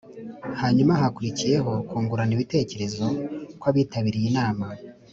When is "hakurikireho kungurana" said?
1.01-2.33